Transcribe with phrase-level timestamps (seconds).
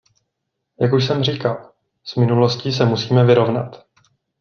[0.81, 1.71] Jak už jsem říkal,
[2.03, 3.85] s minulostí se musíme vyrovnat.